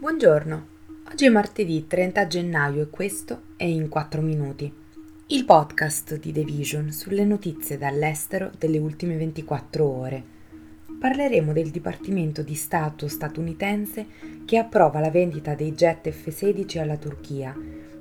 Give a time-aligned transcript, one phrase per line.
[0.00, 0.66] Buongiorno,
[1.10, 4.72] oggi è martedì 30 gennaio e questo è In 4 Minuti,
[5.26, 10.22] il podcast di The Vision sulle notizie dall'estero delle ultime 24 ore.
[11.00, 14.06] Parleremo del Dipartimento di Stato statunitense
[14.44, 17.52] che approva la vendita dei jet F-16 alla Turchia,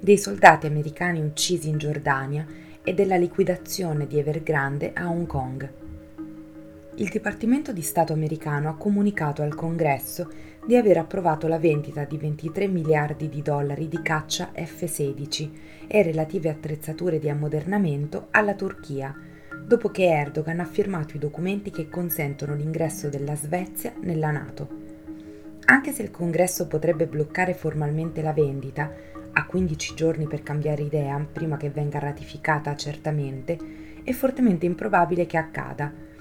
[0.00, 2.44] dei soldati americani uccisi in Giordania
[2.82, 5.83] e della liquidazione di Evergrande a Hong Kong.
[6.96, 10.30] Il Dipartimento di Stato americano ha comunicato al Congresso
[10.64, 15.50] di aver approvato la vendita di 23 miliardi di dollari di caccia F-16
[15.88, 19.12] e relative attrezzature di ammodernamento alla Turchia,
[19.66, 24.68] dopo che Erdogan ha firmato i documenti che consentono l'ingresso della Svezia nella Nato.
[25.64, 28.88] Anche se il Congresso potrebbe bloccare formalmente la vendita,
[29.32, 33.58] a 15 giorni per cambiare idea prima che venga ratificata certamente,
[34.04, 36.12] è fortemente improbabile che accada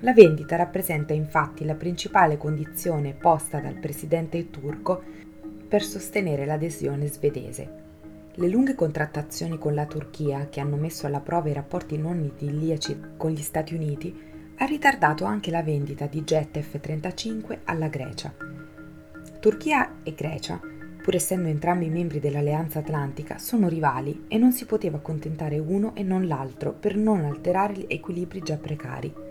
[0.00, 5.02] la vendita rappresenta infatti la principale condizione posta dal presidente turco
[5.66, 7.84] per sostenere l'adesione svedese.
[8.34, 13.14] Le lunghe contrattazioni con la Turchia, che hanno messo alla prova i rapporti non idilliaci
[13.16, 14.14] con gli Stati Uniti,
[14.58, 18.34] ha ritardato anche la vendita di jet F-35 alla Grecia.
[19.40, 20.60] Turchia e Grecia,
[21.02, 26.02] pur essendo entrambi membri dell'Alleanza Atlantica, sono rivali e non si poteva accontentare uno e
[26.02, 29.25] non l'altro per non alterare gli equilibri già precari.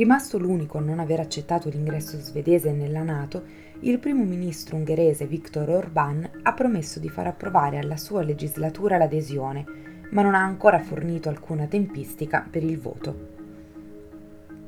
[0.00, 3.42] Rimasto l'unico a non aver accettato l'ingresso svedese nella Nato,
[3.80, 9.62] il primo ministro ungherese Viktor Orbán ha promesso di far approvare alla sua legislatura l'adesione,
[10.12, 13.28] ma non ha ancora fornito alcuna tempistica per il voto.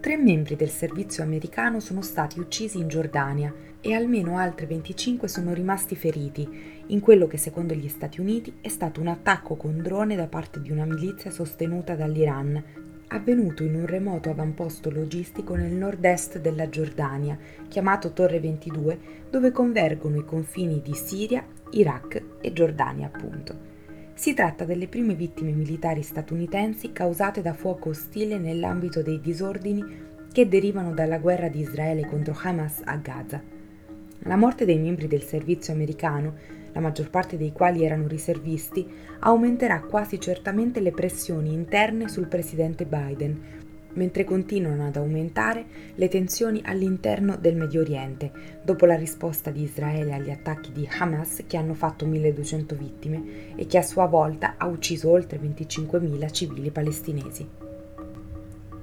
[0.00, 5.54] Tre membri del servizio americano sono stati uccisi in Giordania e almeno altri 25 sono
[5.54, 10.16] rimasti feriti in quello che secondo gli Stati Uniti è stato un attacco con drone
[10.16, 16.38] da parte di una milizia sostenuta dall'Iran avvenuto in un remoto avamposto logistico nel nord-est
[16.38, 17.36] della Giordania,
[17.68, 18.98] chiamato Torre 22,
[19.30, 23.68] dove convergono i confini di Siria, Iraq e Giordania, appunto.
[24.14, 29.82] Si tratta delle prime vittime militari statunitensi causate da fuoco ostile nell'ambito dei disordini
[30.32, 33.42] che derivano dalla guerra di Israele contro Hamas a Gaza.
[34.24, 38.86] La morte dei membri del servizio americano la maggior parte dei quali erano riservisti,
[39.20, 43.58] aumenterà quasi certamente le pressioni interne sul presidente Biden,
[43.92, 45.64] mentre continuano ad aumentare
[45.96, 48.30] le tensioni all'interno del Medio Oriente,
[48.62, 53.22] dopo la risposta di Israele agli attacchi di Hamas che hanno fatto 1200 vittime
[53.56, 57.48] e che a sua volta ha ucciso oltre 25.000 civili palestinesi.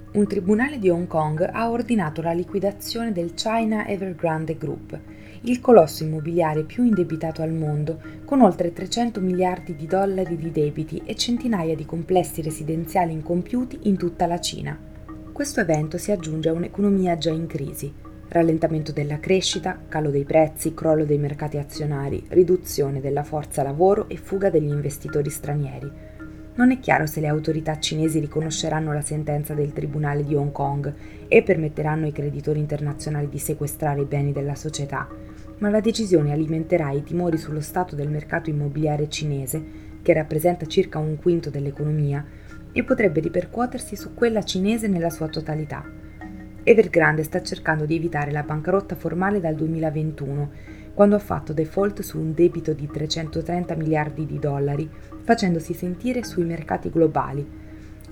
[0.09, 4.99] Un tribunale di Hong Kong ha ordinato la liquidazione del China Evergrande Group,
[5.41, 11.01] il colosso immobiliare più indebitato al mondo, con oltre 300 miliardi di dollari di debiti
[11.05, 14.77] e centinaia di complessi residenziali incompiuti in tutta la Cina.
[15.31, 17.93] Questo evento si aggiunge a un'economia già in crisi.
[18.29, 24.17] Rallentamento della crescita, calo dei prezzi, crollo dei mercati azionari, riduzione della forza lavoro e
[24.17, 26.16] fuga degli investitori stranieri.
[26.57, 30.91] Non è chiaro se le autorità cinesi riconosceranno la sentenza del Tribunale di Hong Kong
[31.27, 35.07] e permetteranno ai creditori internazionali di sequestrare i beni della società,
[35.59, 39.63] ma la decisione alimenterà i timori sullo stato del mercato immobiliare cinese,
[40.01, 42.25] che rappresenta circa un quinto dell'economia,
[42.71, 45.85] e potrebbe ripercuotersi su quella cinese nella sua totalità.
[46.63, 50.51] Evergrande sta cercando di evitare la bancarotta formale dal 2021,
[50.97, 54.89] quando ha fatto default su un debito di 330 miliardi di dollari,
[55.21, 57.47] facendosi sentire sui mercati globali.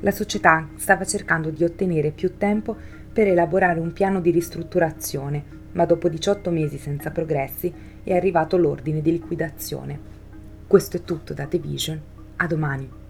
[0.02, 2.78] La società stava cercando di ottenere più tempo
[3.12, 7.74] per elaborare un piano di ristrutturazione, ma dopo 18 mesi senza progressi
[8.04, 10.00] è arrivato l'ordine di liquidazione.
[10.68, 12.00] Questo è tutto da The Vision.
[12.36, 13.05] A domani.